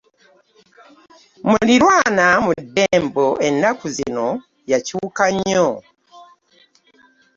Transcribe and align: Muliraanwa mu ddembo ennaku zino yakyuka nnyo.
Muliraanwa 1.47 2.27
mu 2.45 2.51
ddembo 2.61 3.27
ennaku 3.47 3.85
zino 3.95 4.27
yakyuka 4.71 5.25
nnyo. 5.33 5.69